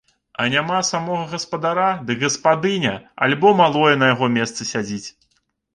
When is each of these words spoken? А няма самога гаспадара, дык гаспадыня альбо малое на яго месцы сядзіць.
А 0.43 0.45
няма 0.53 0.79
самога 0.87 1.27
гаспадара, 1.33 1.85
дык 2.07 2.23
гаспадыня 2.25 2.95
альбо 3.27 3.53
малое 3.63 3.95
на 4.03 4.13
яго 4.15 4.33
месцы 4.39 4.61
сядзіць. 4.75 5.07